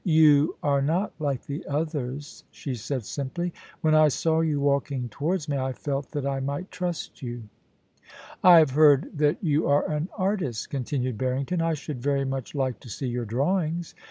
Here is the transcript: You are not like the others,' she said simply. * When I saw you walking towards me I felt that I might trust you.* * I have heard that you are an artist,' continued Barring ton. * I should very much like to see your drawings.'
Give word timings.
You 0.03 0.55
are 0.63 0.81
not 0.81 1.13
like 1.19 1.45
the 1.45 1.63
others,' 1.67 2.43
she 2.49 2.73
said 2.73 3.05
simply. 3.05 3.53
* 3.67 3.81
When 3.81 3.93
I 3.93 4.07
saw 4.07 4.39
you 4.41 4.59
walking 4.59 5.09
towards 5.09 5.47
me 5.47 5.57
I 5.57 5.73
felt 5.73 6.09
that 6.13 6.25
I 6.25 6.39
might 6.39 6.71
trust 6.71 7.21
you.* 7.21 7.43
* 7.93 8.35
I 8.43 8.57
have 8.57 8.71
heard 8.71 9.11
that 9.19 9.43
you 9.43 9.67
are 9.67 9.87
an 9.91 10.09
artist,' 10.17 10.71
continued 10.71 11.19
Barring 11.19 11.45
ton. 11.45 11.61
* 11.61 11.61
I 11.61 11.75
should 11.75 12.01
very 12.01 12.25
much 12.25 12.55
like 12.55 12.79
to 12.79 12.89
see 12.89 13.09
your 13.09 13.25
drawings.' 13.25 13.93